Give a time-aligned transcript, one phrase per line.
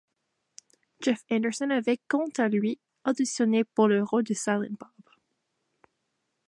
[0.99, 5.03] Jeff Anderson avait quant à lui auditionné pour le rôle de Silent Bob.